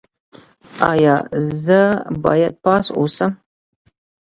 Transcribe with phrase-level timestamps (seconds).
[0.91, 1.15] ایا
[1.63, 1.79] زه
[2.23, 3.31] باید پاس اوسم؟